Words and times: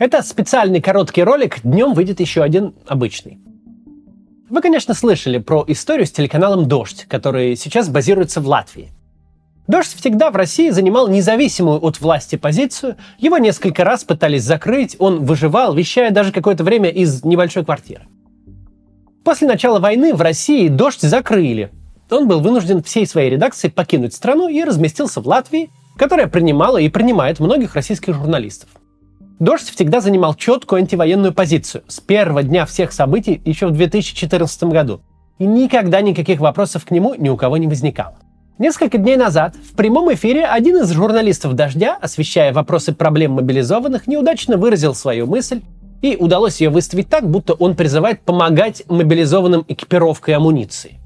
Это 0.00 0.22
специальный 0.22 0.80
короткий 0.80 1.22
ролик, 1.22 1.60
днем 1.62 1.92
выйдет 1.92 2.20
еще 2.20 2.42
один 2.42 2.72
обычный. 2.86 3.38
Вы, 4.48 4.62
конечно, 4.62 4.94
слышали 4.94 5.36
про 5.36 5.62
историю 5.68 6.06
с 6.06 6.10
телеканалом 6.10 6.66
«Дождь», 6.66 7.04
который 7.06 7.54
сейчас 7.54 7.90
базируется 7.90 8.40
в 8.40 8.48
Латвии. 8.48 8.92
«Дождь» 9.68 9.94
всегда 9.94 10.30
в 10.30 10.36
России 10.36 10.70
занимал 10.70 11.08
независимую 11.08 11.84
от 11.84 12.00
власти 12.00 12.36
позицию, 12.36 12.96
его 13.18 13.36
несколько 13.36 13.84
раз 13.84 14.02
пытались 14.04 14.42
закрыть, 14.42 14.96
он 14.98 15.26
выживал, 15.26 15.74
вещая 15.74 16.10
даже 16.10 16.32
какое-то 16.32 16.64
время 16.64 16.88
из 16.88 17.22
небольшой 17.22 17.66
квартиры. 17.66 18.06
После 19.22 19.46
начала 19.46 19.80
войны 19.80 20.14
в 20.14 20.22
России 20.22 20.68
«Дождь» 20.68 21.02
закрыли. 21.02 21.72
Он 22.10 22.26
был 22.26 22.40
вынужден 22.40 22.82
всей 22.82 23.06
своей 23.06 23.28
редакцией 23.28 23.70
покинуть 23.70 24.14
страну 24.14 24.48
и 24.48 24.64
разместился 24.64 25.20
в 25.20 25.26
Латвии, 25.26 25.68
которая 25.98 26.26
принимала 26.26 26.78
и 26.78 26.88
принимает 26.88 27.38
многих 27.38 27.74
российских 27.74 28.14
журналистов. 28.14 28.70
Дождь 29.40 29.70
всегда 29.74 30.02
занимал 30.02 30.34
четкую 30.34 30.80
антивоенную 30.80 31.32
позицию 31.32 31.82
с 31.88 31.98
первого 31.98 32.42
дня 32.42 32.66
всех 32.66 32.92
событий 32.92 33.40
еще 33.46 33.68
в 33.68 33.70
2014 33.70 34.64
году. 34.64 35.00
И 35.38 35.46
никогда 35.46 36.02
никаких 36.02 36.40
вопросов 36.40 36.84
к 36.84 36.90
нему 36.90 37.14
ни 37.14 37.30
у 37.30 37.38
кого 37.38 37.56
не 37.56 37.66
возникало. 37.66 38.16
Несколько 38.58 38.98
дней 38.98 39.16
назад 39.16 39.56
в 39.56 39.74
прямом 39.74 40.12
эфире 40.12 40.44
один 40.44 40.76
из 40.76 40.90
журналистов 40.90 41.54
«Дождя», 41.54 41.96
освещая 41.98 42.52
вопросы 42.52 42.92
проблем 42.92 43.32
мобилизованных, 43.32 44.06
неудачно 44.06 44.58
выразил 44.58 44.94
свою 44.94 45.26
мысль, 45.26 45.62
и 46.02 46.16
удалось 46.16 46.60
ее 46.60 46.68
выставить 46.68 47.08
так, 47.08 47.26
будто 47.26 47.54
он 47.54 47.76
призывает 47.76 48.20
помогать 48.20 48.82
мобилизованным 48.90 49.64
экипировкой 49.66 50.34
амуниции. 50.34 50.98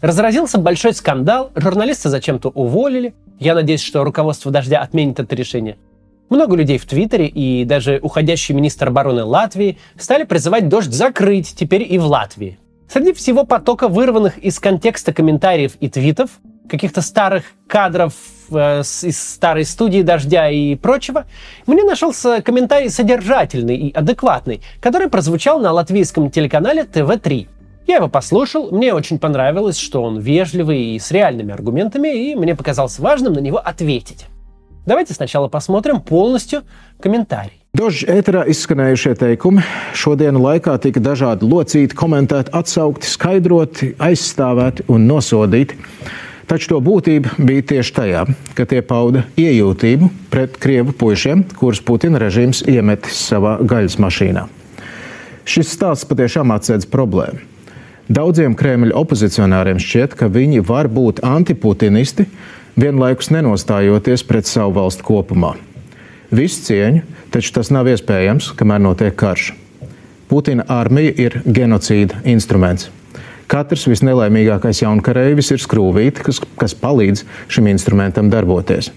Разразился 0.00 0.56
большой 0.56 0.94
скандал, 0.94 1.50
журналиста 1.54 2.08
зачем-то 2.08 2.48
уволили. 2.48 3.12
Я 3.38 3.54
надеюсь, 3.54 3.82
что 3.82 4.04
руководство 4.04 4.50
«Дождя» 4.50 4.80
отменит 4.80 5.20
это 5.20 5.36
решение– 5.36 5.76
много 6.32 6.56
людей 6.56 6.78
в 6.78 6.86
Твиттере 6.86 7.28
и 7.28 7.64
даже 7.64 8.00
уходящий 8.02 8.54
министр 8.54 8.88
обороны 8.88 9.24
Латвии 9.24 9.78
стали 9.98 10.24
призывать 10.24 10.68
дождь 10.68 10.92
закрыть 10.92 11.54
теперь 11.56 11.86
и 11.88 11.98
в 11.98 12.06
Латвии. 12.06 12.58
Среди 12.88 13.12
всего 13.12 13.44
потока 13.44 13.88
вырванных 13.88 14.38
из 14.38 14.58
контекста 14.58 15.12
комментариев 15.12 15.72
и 15.80 15.88
твитов, 15.88 16.30
каких-то 16.68 17.02
старых 17.02 17.44
кадров 17.66 18.14
э, 18.50 18.80
из 18.80 19.18
старой 19.18 19.64
студии 19.64 20.02
«Дождя» 20.02 20.48
и 20.48 20.74
прочего, 20.74 21.24
мне 21.66 21.84
нашелся 21.84 22.42
комментарий 22.42 22.90
содержательный 22.90 23.76
и 23.76 23.92
адекватный, 23.92 24.62
который 24.80 25.08
прозвучал 25.08 25.60
на 25.60 25.72
латвийском 25.72 26.30
телеканале 26.30 26.84
ТВ-3. 26.84 27.46
Я 27.86 27.96
его 27.96 28.08
послушал, 28.08 28.70
мне 28.70 28.94
очень 28.94 29.18
понравилось, 29.18 29.78
что 29.78 30.02
он 30.02 30.18
вежливый 30.18 30.94
и 30.94 30.98
с 30.98 31.10
реальными 31.10 31.52
аргументами, 31.52 32.30
и 32.30 32.34
мне 32.34 32.54
показалось 32.54 32.98
важным 32.98 33.32
на 33.32 33.40
него 33.40 33.58
ответить. 33.58 34.26
Давайте 34.85 35.13
сначала 35.13 35.47
посмотрим 35.47 35.99
полностью 35.99 36.63
комментарий. 37.01 37.57
Daži 37.77 38.07
ēterā 38.09 38.45
izskanējušie 38.49 39.11
teikumi 39.19 39.61
šodienas 39.93 40.41
laikā 40.41 40.77
tika 40.81 41.01
dažādi 41.03 41.45
locīti, 41.45 41.93
komentēti, 41.93 42.49
atsaukti, 42.55 43.05
skaidroti, 43.05 43.91
aizstāvēti 44.01 44.87
un 44.89 45.05
nosodīti. 45.05 45.77
Taču 46.47 46.71
to 46.71 46.79
būtība 46.81 47.35
bija 47.37 47.65
tieši 47.73 47.93
tajā, 47.93 48.23
ka 48.55 48.65
tie 48.65 48.79
pauda 48.81 49.25
iejūtību 49.37 50.09
pret 50.31 50.55
krievu 50.63 50.95
puišiem, 50.95 51.43
kurus 51.59 51.83
Putina 51.83 52.23
režīms 52.23 52.63
iemetis 52.71 53.19
savā 53.27 53.57
gaļas 53.59 53.99
mašīnā. 53.99 54.47
Šis 55.47 55.75
stāsts 55.75 56.07
patiešām 56.07 56.55
atsedz 56.55 56.87
problēmu. 56.89 57.43
Daudziem 58.07 58.55
Kremļa 58.55 58.95
opozicionāriem 58.95 59.83
šķiet, 59.83 60.15
ka 60.15 60.31
viņi 60.31 60.63
var 60.63 60.87
būt 60.87 61.19
antiputinisti, 61.27 62.25
vienlaikus 62.78 63.30
nenostājoties 63.34 64.24
pret 64.28 64.48
savu 64.48 64.76
valstu 64.78 65.04
kopumā. 65.06 65.54
Visu 66.32 66.62
cieņu, 66.68 67.02
taču 67.34 67.52
tas 67.58 67.68
nav 67.74 67.90
iespējams, 67.92 68.52
kamēr 68.56 68.80
notiek 68.80 69.16
karš. 69.18 69.52
Putina 70.30 70.64
armija 70.72 71.12
ir 71.20 71.42
genocīda 71.44 72.22
instruments. 72.32 72.88
Katrs 73.52 73.84
visnelaimīgākais 73.90 74.80
jaunkareivis 74.80 75.52
ir 75.52 75.60
skrūvīte, 75.60 76.24
kas, 76.24 76.40
kas 76.56 76.72
palīdz 76.78 77.26
šim 77.52 77.68
instrumentam 77.68 78.30
darboties. 78.32 78.88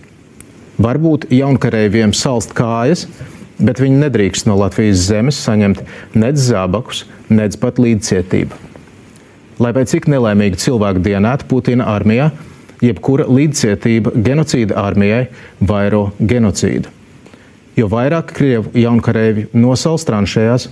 Varbūt 0.79 1.27
jaunkareiviem 1.35 2.13
salst 2.15 2.55
kājas, 2.55 3.03
bet 3.59 3.81
viņi 3.83 3.99
nedrīkst 4.05 4.47
no 4.47 4.55
Latvijas 4.59 5.03
zemes 5.09 5.39
saņemt 5.43 5.83
nec 6.15 6.39
zābakus, 6.39 7.03
nec 7.27 7.59
pat 7.59 7.83
līdzcietību. 7.83 8.63
Lai 9.59 9.71
vai 9.75 9.85
cik 9.87 10.07
nelaimīgi 10.11 10.59
cilvēki 10.59 11.03
dienētu 11.03 11.47
Putina 11.51 11.87
armijā, 11.91 12.31
jebkura 12.81 13.27
līdzcietība 13.29 14.13
genocīda 14.15 14.77
armijai 14.79 15.27
vairo 15.59 16.09
genocīdu. 16.19 16.91
Jo 17.75 17.89
vairāk 17.91 18.31
krievu 18.35 18.71
jaunkarēvi 18.75 19.49
nosals 19.53 20.07
tranšējās, 20.07 20.69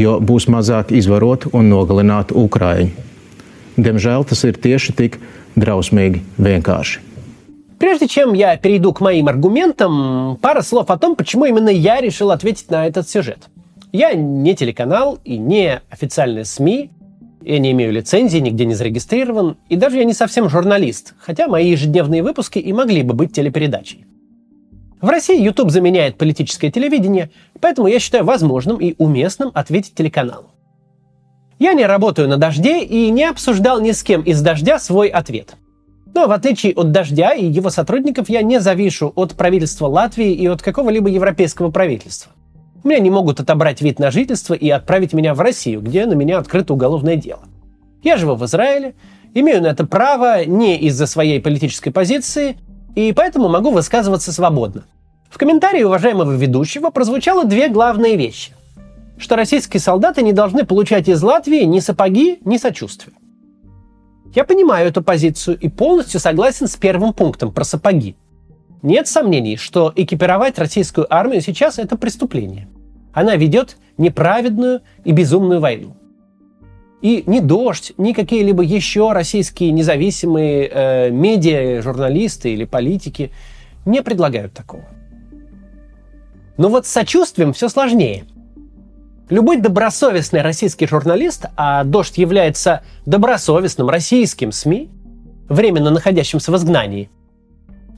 jo 0.00 0.16
būs 0.20 0.48
mazāk 0.48 0.94
izvarotu 0.96 1.52
un 1.52 1.68
nogalinātu 1.72 2.38
Ukraiņu. 2.40 3.04
Diemžēl 3.78 4.24
tas 4.26 4.42
ir 4.48 4.56
tieši 4.58 4.94
tik 4.96 5.20
drausmīgi 5.58 6.24
vienkārši. 6.38 7.04
Прежде 7.78 8.08
чем 8.08 8.34
я 8.34 8.56
перейду 8.56 8.92
к 8.92 9.00
моим 9.00 9.28
аргументам, 9.28 10.36
пара 10.42 10.62
слов 10.62 10.90
о 10.90 10.98
том, 10.98 11.14
почему 11.14 11.44
именно 11.44 11.68
я 11.68 12.00
решил 12.00 12.32
ответить 12.32 12.70
на 12.70 12.86
этот 12.86 13.08
сюжет. 13.08 13.48
Я 13.92 14.14
не 14.14 14.56
телеканал 14.56 15.18
и 15.24 15.38
не 15.38 15.80
официальные 15.88 16.44
СМИ, 16.44 16.90
я 17.48 17.58
не 17.58 17.72
имею 17.72 17.92
лицензии, 17.92 18.38
нигде 18.38 18.66
не 18.66 18.74
зарегистрирован, 18.74 19.56
и 19.70 19.76
даже 19.76 19.96
я 19.96 20.04
не 20.04 20.12
совсем 20.12 20.50
журналист, 20.50 21.14
хотя 21.18 21.48
мои 21.48 21.70
ежедневные 21.70 22.22
выпуски 22.22 22.58
и 22.58 22.72
могли 22.74 23.02
бы 23.02 23.14
быть 23.14 23.32
телепередачей. 23.32 24.04
В 25.00 25.08
России 25.08 25.40
YouTube 25.40 25.70
заменяет 25.70 26.18
политическое 26.18 26.70
телевидение, 26.70 27.30
поэтому 27.58 27.88
я 27.88 28.00
считаю 28.00 28.24
возможным 28.24 28.76
и 28.76 28.94
уместным 28.98 29.50
ответить 29.54 29.94
телеканалу. 29.94 30.50
Я 31.58 31.72
не 31.72 31.86
работаю 31.86 32.28
на 32.28 32.36
«Дожде» 32.36 32.84
и 32.84 33.10
не 33.10 33.24
обсуждал 33.24 33.80
ни 33.80 33.92
с 33.92 34.02
кем 34.02 34.22
из 34.22 34.42
«Дождя» 34.42 34.78
свой 34.78 35.08
ответ. 35.08 35.56
Но 36.14 36.28
в 36.28 36.32
отличие 36.32 36.74
от 36.74 36.92
«Дождя» 36.92 37.32
и 37.32 37.46
его 37.46 37.70
сотрудников, 37.70 38.28
я 38.28 38.42
не 38.42 38.60
завишу 38.60 39.10
от 39.16 39.34
правительства 39.34 39.86
Латвии 39.86 40.32
и 40.32 40.46
от 40.46 40.60
какого-либо 40.60 41.08
европейского 41.08 41.70
правительства. 41.70 42.30
Меня 42.84 43.00
не 43.00 43.10
могут 43.10 43.40
отобрать 43.40 43.80
вид 43.80 43.98
на 43.98 44.10
жительство 44.10 44.54
и 44.54 44.68
отправить 44.70 45.12
меня 45.12 45.34
в 45.34 45.40
Россию, 45.40 45.80
где 45.80 46.06
на 46.06 46.14
меня 46.14 46.38
открыто 46.38 46.74
уголовное 46.74 47.16
дело. 47.16 47.40
Я 48.02 48.16
живу 48.16 48.36
в 48.36 48.44
Израиле, 48.44 48.94
имею 49.34 49.62
на 49.62 49.68
это 49.68 49.84
право 49.84 50.44
не 50.44 50.78
из-за 50.78 51.06
своей 51.06 51.40
политической 51.40 51.90
позиции, 51.90 52.56
и 52.94 53.12
поэтому 53.12 53.48
могу 53.48 53.70
высказываться 53.70 54.32
свободно. 54.32 54.84
В 55.28 55.38
комментарии 55.38 55.82
уважаемого 55.82 56.32
ведущего 56.32 56.90
прозвучало 56.90 57.44
две 57.44 57.68
главные 57.68 58.16
вещи. 58.16 58.52
Что 59.18 59.34
российские 59.34 59.80
солдаты 59.80 60.22
не 60.22 60.32
должны 60.32 60.64
получать 60.64 61.08
из 61.08 61.20
Латвии 61.22 61.64
ни 61.64 61.80
сапоги, 61.80 62.38
ни 62.44 62.56
сочувствия. 62.56 63.12
Я 64.34 64.44
понимаю 64.44 64.88
эту 64.88 65.02
позицию 65.02 65.58
и 65.58 65.68
полностью 65.68 66.20
согласен 66.20 66.68
с 66.68 66.76
первым 66.76 67.12
пунктом 67.12 67.52
про 67.52 67.64
сапоги– 67.64 68.14
нет 68.82 69.08
сомнений, 69.08 69.56
что 69.56 69.92
экипировать 69.94 70.58
российскую 70.58 71.12
армию 71.12 71.40
сейчас 71.40 71.78
это 71.78 71.96
преступление. 71.96 72.68
Она 73.12 73.36
ведет 73.36 73.76
неправедную 73.96 74.82
и 75.04 75.12
безумную 75.12 75.60
войну. 75.60 75.96
И 77.00 77.22
ни 77.26 77.40
«Дождь», 77.40 77.92
ни 77.96 78.12
какие-либо 78.12 78.62
еще 78.62 79.12
российские 79.12 79.70
независимые 79.70 80.68
э, 80.72 81.10
медиа, 81.10 81.80
журналисты 81.80 82.52
или 82.52 82.64
политики 82.64 83.30
не 83.84 84.02
предлагают 84.02 84.52
такого. 84.52 84.84
Но 86.56 86.68
вот 86.68 86.86
с 86.86 86.90
сочувствием 86.90 87.52
все 87.52 87.68
сложнее. 87.68 88.24
Любой 89.30 89.58
добросовестный 89.58 90.42
российский 90.42 90.86
журналист, 90.86 91.46
а 91.56 91.84
«Дождь» 91.84 92.18
является 92.18 92.82
добросовестным 93.06 93.88
российским 93.88 94.50
СМИ, 94.50 94.90
временно 95.48 95.90
находящимся 95.90 96.50
в 96.50 96.56
изгнании– 96.56 97.10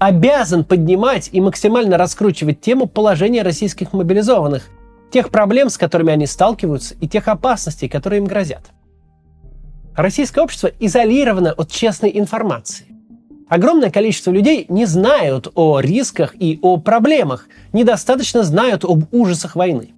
обязан 0.01 0.65
поднимать 0.65 1.29
и 1.31 1.43
максимально 1.43 1.99
раскручивать 1.99 2.63
тему 2.63 2.87
положения 2.87 3.43
российских 3.43 3.93
мобилизованных, 3.93 4.67
тех 5.13 5.29
проблем, 5.29 5.69
с 5.69 5.77
которыми 5.77 6.11
они 6.11 6.27
сталкиваются, 6.27 6.95
и 7.01 7.07
тех 7.07 7.29
опасностей, 7.29 7.89
которые 7.89 8.21
им 8.21 8.25
грозят. 8.25 8.63
Российское 9.95 10.41
общество 10.41 10.71
изолировано 10.81 11.53
от 11.53 11.71
честной 11.71 12.19
информации. 12.19 12.87
Огромное 13.47 13.91
количество 13.91 14.31
людей 14.31 14.65
не 14.71 14.87
знают 14.87 15.49
о 15.55 15.81
рисках 15.81 16.35
и 16.39 16.59
о 16.63 16.79
проблемах, 16.79 17.47
недостаточно 17.75 18.43
знают 18.43 18.85
об 18.85 19.13
ужасах 19.13 19.55
войны. 19.55 19.91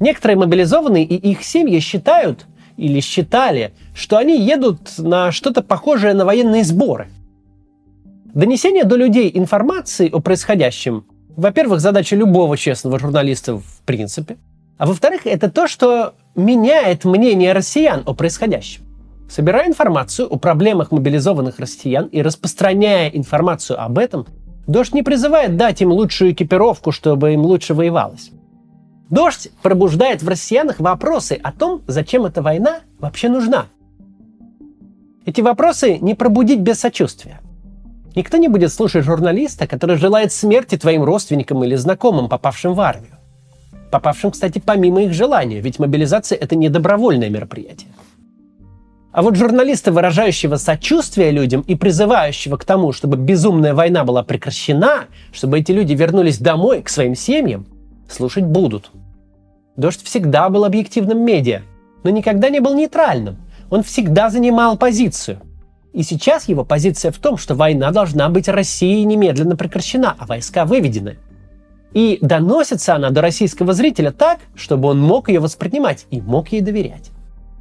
Некоторые 0.00 0.38
мобилизованные 0.38 1.04
и 1.04 1.14
их 1.14 1.44
семьи 1.44 1.78
считают 1.78 2.46
или 2.76 2.98
считали, 2.98 3.74
что 3.94 4.16
они 4.16 4.36
едут 4.40 4.98
на 4.98 5.30
что-то 5.30 5.62
похожее 5.62 6.14
на 6.14 6.24
военные 6.24 6.64
сборы– 6.64 7.10
Донесение 8.34 8.82
до 8.82 8.96
людей 8.96 9.30
информации 9.32 10.10
о 10.10 10.18
происходящем, 10.18 11.06
во-первых, 11.36 11.78
задача 11.78 12.16
любого 12.16 12.56
честного 12.56 12.98
журналиста 12.98 13.58
в 13.58 13.80
принципе, 13.86 14.38
а 14.76 14.86
во-вторых, 14.86 15.24
это 15.24 15.48
то, 15.48 15.68
что 15.68 16.14
меняет 16.34 17.04
мнение 17.04 17.52
россиян 17.52 18.02
о 18.04 18.12
происходящем. 18.12 18.82
Собирая 19.30 19.68
информацию 19.68 20.26
о 20.28 20.36
проблемах 20.36 20.90
мобилизованных 20.90 21.60
россиян 21.60 22.06
и 22.06 22.22
распространяя 22.22 23.08
информацию 23.08 23.80
об 23.80 23.98
этом, 23.98 24.26
Дождь 24.66 24.94
не 24.94 25.04
призывает 25.04 25.56
дать 25.56 25.80
им 25.80 25.92
лучшую 25.92 26.32
экипировку, 26.32 26.90
чтобы 26.90 27.34
им 27.34 27.42
лучше 27.42 27.72
воевалось. 27.72 28.32
Дождь 29.10 29.52
пробуждает 29.62 30.24
в 30.24 30.28
россиянах 30.28 30.80
вопросы 30.80 31.38
о 31.40 31.52
том, 31.52 31.82
зачем 31.86 32.24
эта 32.24 32.42
война 32.42 32.80
вообще 32.98 33.28
нужна. 33.28 33.66
Эти 35.24 35.40
вопросы 35.40 35.98
не 35.98 36.14
пробудить 36.14 36.60
без 36.60 36.80
сочувствия. 36.80 37.40
Никто 38.14 38.36
не 38.36 38.48
будет 38.48 38.72
слушать 38.72 39.04
журналиста, 39.04 39.66
который 39.66 39.96
желает 39.96 40.32
смерти 40.32 40.76
твоим 40.76 41.02
родственникам 41.02 41.64
или 41.64 41.74
знакомым, 41.74 42.28
попавшим 42.28 42.74
в 42.74 42.80
армию. 42.80 43.12
Попавшим, 43.90 44.30
кстати, 44.30 44.62
помимо 44.64 45.02
их 45.02 45.12
желания, 45.12 45.60
ведь 45.60 45.78
мобилизация– 45.78 46.38
это 46.40 46.56
не 46.56 46.68
добровольное 46.68 47.28
мероприятие. 47.28 47.90
А 49.12 49.22
вот 49.22 49.36
журналиста, 49.36 49.92
выражающего 49.92 50.56
сочувствие 50.56 51.30
людям 51.30 51.60
и 51.60 51.76
призывающего 51.76 52.56
к 52.56 52.64
тому, 52.64 52.92
чтобы 52.92 53.16
безумная 53.16 53.72
война 53.72 54.04
была 54.04 54.24
прекращена, 54.24 55.04
чтобы 55.32 55.60
эти 55.60 55.70
люди 55.70 55.92
вернулись 55.92 56.38
домой, 56.38 56.82
к 56.82 56.88
своим 56.88 57.14
семьям, 57.14 57.66
слушать 58.10 58.44
будут. 58.44 58.90
Дождь 59.76 60.02
всегда 60.02 60.48
был 60.48 60.64
объективным 60.64 61.24
медиа, 61.24 61.62
но 62.02 62.10
никогда 62.10 62.48
не 62.48 62.58
был 62.58 62.74
нейтральным. 62.74 63.36
Он 63.70 63.84
всегда 63.84 64.30
занимал 64.30 64.76
позицию. 64.76 65.38
И 65.94 66.02
сейчас 66.02 66.48
его 66.48 66.64
позиция 66.64 67.12
в 67.12 67.18
том, 67.18 67.38
что 67.38 67.54
война 67.54 67.92
должна 67.92 68.28
быть 68.28 68.48
Россией 68.48 69.04
немедленно 69.04 69.54
прекращена, 69.56 70.16
а 70.18 70.26
войска 70.26 70.64
выведены. 70.64 71.18
И 71.92 72.18
доносится 72.20 72.96
она 72.96 73.10
до 73.10 73.20
российского 73.20 73.72
зрителя 73.72 74.10
так, 74.10 74.40
чтобы 74.56 74.88
он 74.88 75.00
мог 75.00 75.28
ее 75.28 75.38
воспринимать 75.38 76.06
и 76.10 76.20
мог 76.20 76.48
ей 76.48 76.62
доверять. 76.62 77.12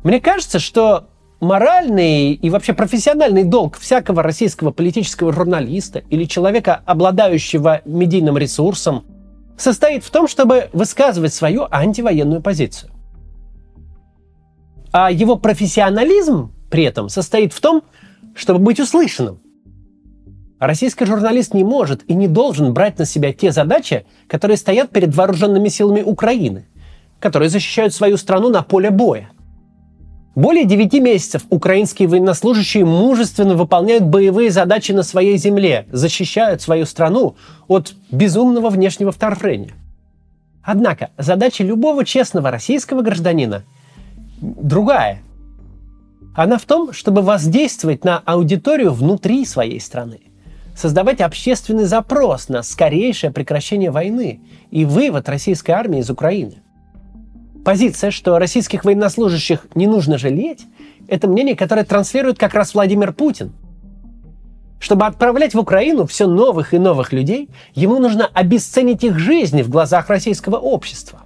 Мне 0.04 0.20
кажется, 0.20 0.58
что 0.58 1.10
моральный 1.42 2.34
и 2.34 2.50
вообще 2.50 2.74
профессиональный 2.74 3.44
долг 3.44 3.78
всякого 3.78 4.24
российского 4.24 4.72
политического 4.72 5.32
журналиста 5.32 6.00
или 6.10 6.26
человека, 6.26 6.82
обладающего 6.88 7.82
медийным 7.86 8.40
ресурсом, 8.40 9.06
состоит 9.58 10.04
в 10.04 10.10
том, 10.10 10.28
чтобы 10.28 10.70
высказывать 10.74 11.36
свою 11.36 11.68
антивоенную 11.70 12.42
позицию. 12.42 12.90
А 14.92 15.12
его 15.12 15.36
профессионализм 15.36 16.52
при 16.72 16.84
этом 16.86 17.10
состоит 17.10 17.54
в 17.54 17.62
том, 17.62 17.84
чтобы 18.36 18.60
быть 18.60 18.80
услышанным. 18.80 19.40
Российский 20.60 21.06
журналист 21.06 21.54
не 21.54 21.64
может 21.64 22.04
и 22.08 22.14
не 22.14 22.28
должен 22.28 22.74
брать 22.74 22.98
на 22.98 23.06
себя 23.06 23.34
те 23.34 23.52
задачи, 23.52 24.06
которые 24.28 24.58
стоят 24.58 24.92
перед 24.92 25.14
вооруженными 25.14 25.68
силами 25.68 26.02
Украины, 26.02 26.66
которые 27.20 27.50
защищают 27.50 27.94
свою 27.94 28.18
страну 28.18 28.50
на 28.50 28.64
поле 28.64 28.90
боя. 28.90 29.30
Более 30.36 30.66
9 30.66 30.94
месяцев 30.94 31.44
украинские 31.50 32.08
военнослужащие 32.08 32.86
мужественно 32.86 33.56
выполняют 33.56 34.06
боевые 34.06 34.50
задачи 34.52 34.92
на 34.92 35.04
своей 35.04 35.38
земле, 35.38 35.86
защищают 35.92 36.62
свою 36.62 36.86
страну 36.86 37.36
от 37.68 37.94
безумного 38.10 38.70
внешнего 38.70 39.12
вторжения. 39.12 39.74
Однако 40.64 41.12
задача 41.18 41.64
любого 41.64 42.06
честного 42.06 42.50
российского 42.50 43.02
гражданина 43.02 43.64
другая. 44.42 45.22
Она 46.36 46.58
в 46.58 46.66
том, 46.66 46.94
чтобы 46.94 47.22
воздействовать 47.22 48.04
на 48.04 48.20
аудиторию 48.20 48.92
внутри 48.92 49.46
своей 49.46 49.80
страны, 49.80 50.20
создавать 50.76 51.22
общественный 51.22 51.86
запрос 51.86 52.50
на 52.50 52.64
скорейшее 52.64 53.32
прекращение 53.32 53.92
войны 53.92 54.42
и 54.72 54.86
вывод 54.86 55.30
российской 55.30 55.72
армии 55.72 56.00
из 56.00 56.10
Украины 56.10 56.64
позиция, 57.64 58.12
что 58.12 58.38
российских 58.40 58.86
военнослужащих 58.86 59.68
не 59.76 59.88
нужно 59.88 60.18
жалеть, 60.18 60.66
это 61.08 61.28
мнение, 61.28 61.56
которое 61.56 61.86
транслирует 61.86 62.38
как 62.38 62.54
раз 62.54 62.74
Владимир 62.74 63.14
Путин. 63.14 63.54
Чтобы 64.80 65.06
отправлять 65.06 65.54
в 65.54 65.60
Украину 65.60 66.06
все 66.06 66.28
новых 66.28 66.74
и 66.74 66.78
новых 66.78 67.14
людей, 67.14 67.50
ему 67.74 68.00
нужно 68.00 68.26
обесценить 68.34 69.04
их 69.04 69.18
жизни 69.18 69.62
в 69.62 69.70
глазах 69.70 70.10
российского 70.10 70.58
общества. 70.58 71.22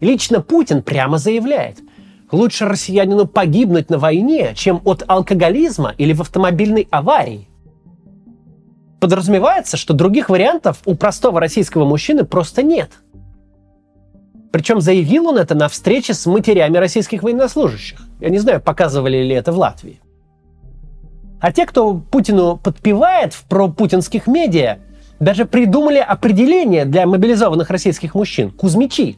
Лично 0.00 0.42
Путин 0.42 0.82
прямо 0.82 1.16
заявляет, 1.16 1.78
лучше 2.30 2.66
россиянину 2.66 3.26
погибнуть 3.26 3.90
на 3.90 3.98
войне, 3.98 4.52
чем 4.54 4.80
от 4.84 5.04
алкоголизма 5.06 5.94
или 5.98 6.12
в 6.12 6.20
автомобильной 6.20 6.88
аварии. 6.90 7.48
Подразумевается, 9.00 9.76
что 9.76 9.92
других 9.94 10.30
вариантов 10.30 10.80
у 10.86 10.94
простого 10.94 11.40
российского 11.40 11.84
мужчины 11.84 12.24
просто 12.24 12.62
нет– 12.62 12.90
причем 14.54 14.80
заявил 14.80 15.26
он 15.26 15.38
это 15.38 15.56
на 15.56 15.68
встрече 15.68 16.14
с 16.14 16.26
матерями 16.26 16.76
российских 16.76 17.24
военнослужащих. 17.24 17.98
Я 18.20 18.28
не 18.28 18.38
знаю, 18.38 18.60
показывали 18.60 19.16
ли 19.16 19.34
это 19.34 19.50
в 19.50 19.58
Латвии. 19.58 20.00
А 21.40 21.50
те, 21.50 21.66
кто 21.66 21.94
Путину 21.94 22.56
подпевает 22.56 23.34
в 23.34 23.42
пропутинских 23.48 24.28
медиа, 24.28 24.78
даже 25.18 25.44
придумали 25.44 25.98
определение 25.98 26.84
для 26.84 27.04
мобилизованных 27.04 27.68
российских 27.68 28.14
мужчин– 28.14 28.50
кузьмичи. 28.56 29.16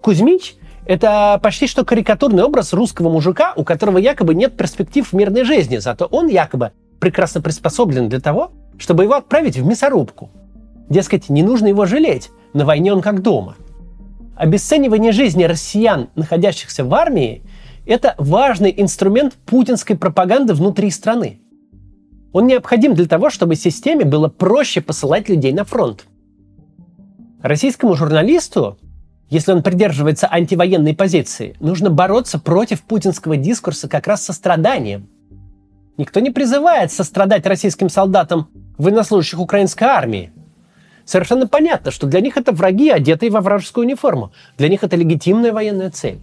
Кузьмич– 0.00 0.54
это 0.92 1.38
почти 1.42 1.66
что 1.66 1.84
карикатурный 1.84 2.42
образ 2.42 2.72
русского 2.72 3.10
мужика, 3.10 3.52
у 3.56 3.64
которого 3.64 3.98
якобы 3.98 4.34
нет 4.34 4.56
перспектив 4.56 5.06
в 5.06 5.12
мирной 5.14 5.44
жизни, 5.44 5.78
зато 5.78 6.06
он 6.06 6.28
якобы 6.28 6.72
прекрасно 6.98 7.40
приспособлен 7.40 8.08
для 8.08 8.20
того, 8.20 8.52
чтобы 8.78 9.04
его 9.04 9.14
отправить 9.14 9.56
в 9.56 9.64
мясорубку. 9.66 10.30
Дескать, 10.88 11.28
не 11.28 11.42
нужно 11.42 11.68
его 11.68 11.86
жалеть, 11.86 12.30
на 12.52 12.64
войне 12.64 12.92
он 12.92 13.00
как 13.00 13.22
дома– 13.22 13.56
Обесценивание 14.40 15.12
жизни 15.12 15.44
россиян, 15.44 16.08
находящихся 16.14 16.82
в 16.82 16.94
армии, 16.94 17.42
это 17.84 18.14
важный 18.16 18.72
инструмент 18.74 19.34
путинской 19.34 19.98
пропаганды 19.98 20.54
внутри 20.54 20.90
страны. 20.90 21.42
Он 22.32 22.46
необходим 22.46 22.94
для 22.94 23.04
того, 23.04 23.28
чтобы 23.28 23.54
системе 23.54 24.06
было 24.06 24.28
проще 24.28 24.80
посылать 24.80 25.28
людей 25.28 25.52
на 25.52 25.64
фронт. 25.64 26.06
Российскому 27.42 27.94
журналисту, 27.96 28.78
если 29.30 29.52
он 29.52 29.62
придерживается 29.62 30.28
антивоенной 30.28 30.94
позиции, 30.94 31.56
нужно 31.60 31.88
бороться 31.88 32.40
против 32.40 32.82
путинского 32.82 33.36
дискурса 33.36 33.88
как 33.88 34.08
раз 34.08 34.24
состраданием. 34.24 35.08
Никто 35.96 36.18
не 36.18 36.30
призывает 36.30 36.90
сострадать 36.90 37.46
российским 37.46 37.88
солдатам 37.88 38.48
военнослужащих 38.76 39.38
украинской 39.38 39.84
армии. 39.84 40.32
Совершенно 41.04 41.46
понятно, 41.46 41.92
что 41.92 42.08
для 42.08 42.20
них 42.20 42.36
это 42.36 42.52
враги, 42.52 42.90
одетые 42.90 43.30
во 43.30 43.40
вражескую 43.40 43.86
униформу. 43.86 44.32
Для 44.58 44.68
них 44.68 44.82
это 44.82 44.96
легитимная 44.96 45.52
военная 45.52 45.90
цель. 45.90 46.18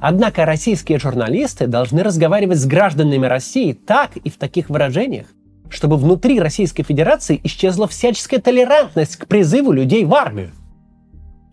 Однако 0.00 0.44
российские 0.44 0.98
журналисты 0.98 1.68
должны 1.68 2.02
разговаривать 2.02 2.58
с 2.58 2.66
гражданами 2.66 3.26
России 3.26 3.72
так 3.72 4.16
и 4.16 4.30
в 4.30 4.36
таких 4.36 4.68
выражениях, 4.68 5.26
чтобы 5.68 5.96
внутри 5.96 6.40
Российской 6.40 6.82
Федерации 6.82 7.40
исчезла 7.44 7.86
всяческая 7.86 8.40
толерантность 8.40 9.16
к 9.16 9.26
призыву 9.26 9.70
людей 9.70 10.04
в 10.04 10.12
армию. 10.12 10.50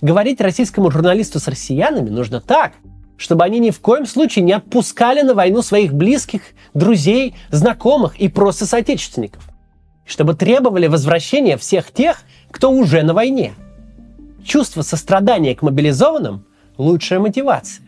Говорить 0.01 0.39
российскому 0.39 0.91
журналисту 0.91 1.39
с 1.39 1.47
россиянами 1.47 2.09
нужно 2.09 2.39
так, 2.39 2.73
чтобы 3.17 3.43
они 3.43 3.59
ни 3.59 3.69
в 3.69 3.81
коем 3.81 4.05
случае 4.05 4.45
не 4.45 4.53
отпускали 4.53 5.21
на 5.23 5.33
войну 5.33 5.61
своих 5.61 5.93
близких, 5.93 6.41
друзей, 6.73 7.35
знакомых 7.51 8.17
и 8.17 8.29
просто 8.29 8.65
соотечественников. 8.65 9.43
Чтобы 10.05 10.35
требовали 10.35 10.87
возвращения 10.87 11.57
всех 11.57 11.91
тех, 11.91 12.21
кто 12.49 12.71
уже 12.71 13.03
на 13.03 13.13
войне. 13.13 13.53
Чувство 14.45 14.83
сострадания 14.83 15.53
к 15.53 15.61
мобилизованным– 15.61 16.45
лучшая 16.77 17.19
мотивация. 17.19 17.85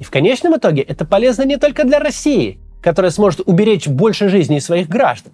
И 0.00 0.04
в 0.04 0.10
конечном 0.10 0.56
итоге 0.56 0.82
это 0.82 1.04
полезно 1.04 1.44
не 1.44 1.58
только 1.58 1.84
для 1.84 2.00
России, 2.00 2.58
которая 2.82 3.12
сможет 3.12 3.42
уберечь 3.46 3.86
больше 3.86 4.28
жизней 4.28 4.58
своих 4.58 4.88
граждан. 4.88 5.32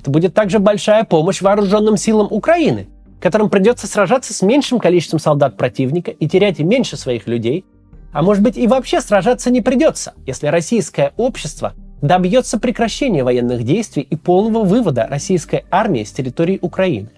Это 0.00 0.10
будет 0.10 0.32
также 0.32 0.58
большая 0.58 1.04
помощь 1.04 1.42
вооруженным 1.42 1.98
силам 1.98 2.28
Украины, 2.30 2.88
которым 3.20 3.50
придется 3.50 3.86
сражаться 3.86 4.32
с 4.32 4.42
меньшим 4.42 4.78
количеством 4.78 5.18
солдат 5.18 5.56
противника 5.56 6.10
и 6.10 6.28
терять 6.28 6.58
меньше 6.58 6.96
своих 6.96 7.26
людей, 7.26 7.64
а 8.12 8.22
может 8.22 8.42
быть 8.42 8.56
и 8.56 8.66
вообще 8.66 9.00
сражаться 9.00 9.50
не 9.50 9.60
придется, 9.60 10.14
если 10.26 10.46
российское 10.46 11.12
общество 11.16 11.74
добьется 12.00 12.58
прекращения 12.58 13.24
военных 13.24 13.64
действий 13.64 14.02
и 14.02 14.16
полного 14.16 14.64
вывода 14.64 15.06
российской 15.08 15.64
армии 15.70 16.04
с 16.04 16.12
территории 16.12 16.58
Украины. 16.62 17.10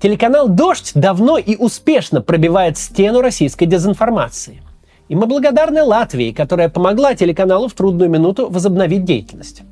Телеканал 0.00 0.48
«Дождь» 0.48 0.92
давно 0.94 1.38
и 1.38 1.56
успешно 1.56 2.20
пробивает 2.20 2.78
стену 2.78 3.20
российской 3.20 3.66
дезинформации. 3.66 4.62
И 5.08 5.14
мы 5.16 5.26
благодарны 5.26 5.82
Латвии, 5.82 6.32
которая 6.32 6.68
помогла 6.68 7.14
телеканалу 7.14 7.68
в 7.68 7.72
трудную 7.72 8.10
минуту 8.10 8.48
возобновить 8.48 9.04
деятельность. 9.04 9.62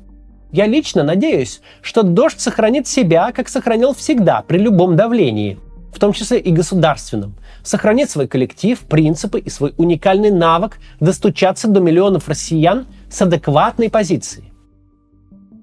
Я 0.57 0.65
лично 0.65 1.03
надеюсь, 1.03 1.61
что 1.83 2.01
«Дождь» 2.01 2.39
сохранит 2.39 2.87
себя, 2.87 3.31
как 3.31 3.47
сохранил 3.47 3.93
всегда, 3.93 4.41
при 4.41 4.57
любом 4.57 4.95
давлении, 4.95 5.59
в 5.93 5.99
том 5.99 6.13
числе 6.13 6.39
и 6.39 6.51
государственном, 6.51 7.35
сохранит 7.61 8.09
свой 8.09 8.27
коллектив, 8.27 8.79
принципы 8.79 9.39
и 9.39 9.51
свой 9.51 9.75
уникальный 9.77 10.31
навык 10.31 10.79
достучаться 10.99 11.67
до 11.67 11.79
миллионов 11.79 12.27
россиян 12.27 12.87
с 13.07 13.21
адекватной 13.21 13.91
позицией. 13.91 14.51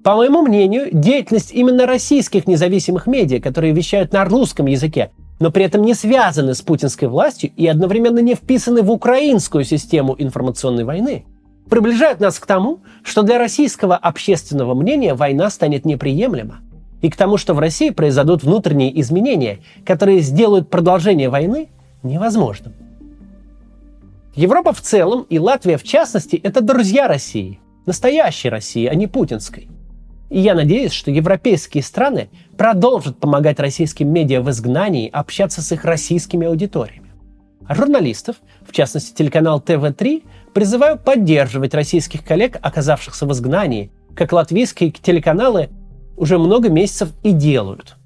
По 0.01 0.15
моему 0.15 0.43
мнению, 0.43 0.87
деятельность 0.93 1.51
именно 1.51 1.85
российских 1.85 2.47
независимых 2.47 3.05
медиа, 3.05 3.41
которые 3.41 3.73
вещают 3.73 4.13
на 4.13 4.23
русском 4.23 4.65
языке, 4.67 5.11
но 5.41 5.51
при 5.51 5.65
этом 5.65 5.81
не 5.81 5.93
связаны 5.93 6.53
с 6.53 6.61
путинской 6.61 7.09
властью 7.09 7.51
и 7.57 7.67
одновременно 7.67 8.19
не 8.19 8.33
вписаны 8.33 8.81
в 8.81 8.89
украинскую 8.89 9.65
систему 9.65 10.15
информационной 10.17 10.85
войны, 10.85 11.25
приближают 11.69 12.19
нас 12.19 12.39
к 12.39 12.45
тому, 12.45 12.79
что 13.03 13.23
для 13.23 13.37
российского 13.37 13.95
общественного 13.95 14.73
мнения 14.73 15.13
война 15.13 15.49
станет 15.49 15.85
неприемлема, 15.85 16.59
и 17.01 17.09
к 17.09 17.15
тому, 17.15 17.37
что 17.37 17.53
в 17.53 17.59
России 17.59 17.89
произойдут 17.89 18.43
внутренние 18.43 18.99
изменения, 19.01 19.59
которые 19.85 20.21
сделают 20.21 20.69
продолжение 20.69 21.29
войны 21.29 21.69
невозможным. 22.03 22.73
Европа 24.35 24.73
в 24.73 24.81
целом 24.81 25.25
и 25.29 25.39
Латвия 25.39 25.77
в 25.77 25.83
частности– 25.83 26.35
это 26.43 26.61
друзья 26.61 27.07
России, 27.07 27.59
настоящей 27.85 28.49
России, 28.49 28.85
а 28.85 28.95
не 28.95 29.07
путинской. 29.07 29.69
И 30.29 30.39
я 30.39 30.55
надеюсь, 30.55 30.91
что 30.91 31.11
европейские 31.11 31.83
страны 31.83 32.29
продолжат 32.57 33.17
помогать 33.17 33.59
российским 33.59 34.11
медиа 34.11 34.41
в 34.41 34.49
изгнании 34.49 35.09
общаться 35.09 35.61
с 35.61 35.71
их 35.71 35.85
российскими 35.85 36.47
аудиториями. 36.47 37.11
А 37.67 37.75
журналистов, 37.75 38.37
в 38.67 38.71
частности 38.71 39.15
телеканал 39.15 39.61
ТВ-3, 39.61 40.23
призываю 40.55 40.97
поддерживать 40.97 41.73
российских 41.73 42.23
коллег, 42.23 42.57
оказавшихся 42.61 43.25
в 43.25 43.31
изгнании, 43.33 43.91
как 44.15 44.31
латвийские 44.31 44.89
телеканалы 44.89 45.69
уже 46.15 46.39
много 46.39 46.69
месяцев 46.69 47.09
и 47.23 47.33
делают. 47.33 47.97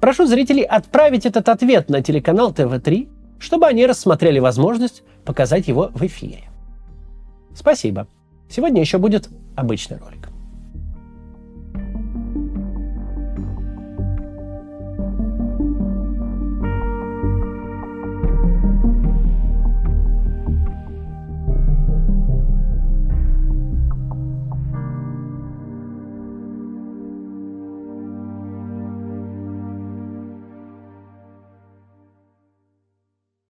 Прошу 0.00 0.26
зрителей 0.26 0.64
отправить 0.64 1.24
этот 1.24 1.48
ответ 1.48 1.88
на 1.88 2.02
телеканал 2.02 2.52
ТВ-3, 2.52 3.08
чтобы 3.38 3.68
они 3.68 3.86
рассмотрели 3.86 4.40
возможность 4.40 5.04
показать 5.24 5.68
его 5.68 5.92
в 5.94 6.04
эфире. 6.04 6.50
Спасибо. 7.54 8.08
Сегодня 8.50 8.80
еще 8.80 8.98
будет 8.98 9.28
обычный 9.54 9.98
ролик. 9.98 10.17